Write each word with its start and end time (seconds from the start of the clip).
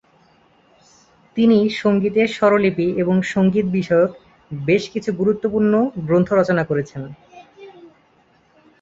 তিনি 1.37 1.57
সঙ্গীতের 1.73 2.27
স্বরলিপি 2.27 2.87
এবং 2.97 3.15
সঙ্গীত 3.33 3.65
বিষয়ক 3.71 4.11
বেশ 4.51 4.83
কিছু 4.89 5.09
গুরুত্বপূর্ণ 5.11 5.73
গ্রন্থ 6.05 6.29
রচনা 6.33 6.63
করেছেন। 6.63 7.01